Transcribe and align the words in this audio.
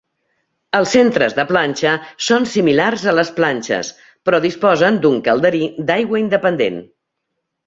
Els 0.77 0.93
centres 0.95 1.35
de 1.39 1.43
planxa 1.51 1.91
són 2.27 2.47
similars 2.53 3.03
a 3.11 3.13
les 3.19 3.29
planxes, 3.41 3.93
però 4.31 4.41
disposen 4.47 4.99
d'un 5.05 5.21
calderí 5.29 5.63
d'aigua 5.93 6.23
independent. 6.25 6.83